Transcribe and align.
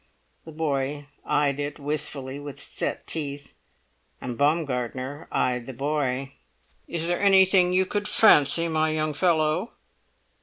The 0.45 0.51
boy 0.51 1.05
eyed 1.23 1.59
it 1.59 1.77
wistfully 1.77 2.39
with 2.39 2.59
set 2.59 3.05
teeth, 3.05 3.53
and 4.19 4.35
Baumgartner 4.35 5.27
eyed 5.31 5.67
the 5.67 5.73
boy. 5.73 6.31
"Is 6.87 7.05
there 7.05 7.19
anything 7.19 7.71
you 7.71 7.85
could 7.85 8.07
fancy, 8.09 8.67
my 8.67 8.89
young 8.89 9.13
fellow?" 9.13 9.73